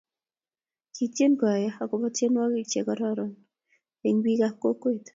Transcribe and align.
Kitien 0.93 1.33
kwaya 1.39 1.71
akobo 1.83 2.05
tienwokik 2.15 2.67
che 2.71 2.79
kororon 2.87 3.31
eng 4.07 4.17
biik 4.23 4.41
ab 4.47 4.55
kokwet 4.61 5.05